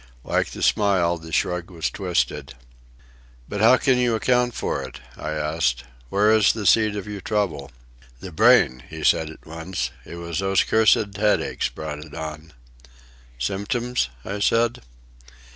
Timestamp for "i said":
14.25-14.81